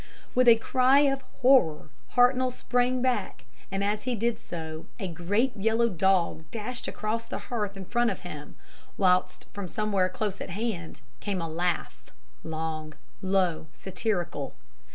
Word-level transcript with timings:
"With 0.33 0.47
a 0.47 0.55
cry 0.55 1.01
of 1.01 1.21
horror 1.43 1.91
Hartnoll 2.15 2.49
sprang 2.49 3.03
back, 3.03 3.45
and 3.71 3.83
as 3.83 4.01
he 4.01 4.15
did 4.15 4.39
so 4.39 4.87
a 4.99 5.07
great 5.07 5.55
yellow 5.55 5.89
dog 5.89 6.45
dashed 6.49 6.87
across 6.87 7.27
the 7.27 7.37
hearth 7.37 7.77
in 7.77 7.85
front 7.85 8.09
of 8.09 8.21
him, 8.21 8.55
whilst 8.97 9.45
from 9.53 9.67
somewhere 9.67 10.09
close 10.09 10.41
at 10.41 10.49
hand 10.49 11.01
came 11.19 11.39
a 11.39 11.47
laugh 11.47 12.05
long, 12.43 12.95
low 13.21 13.57
and 13.59 13.67
satirical. 13.75 14.55